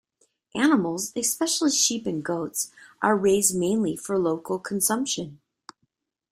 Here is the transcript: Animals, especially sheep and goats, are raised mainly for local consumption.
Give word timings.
Animals, 0.55 1.13
especially 1.15 1.69
sheep 1.69 2.07
and 2.07 2.25
goats, 2.25 2.71
are 3.03 3.15
raised 3.15 3.55
mainly 3.55 3.95
for 3.95 4.17
local 4.17 4.57
consumption. 4.57 5.41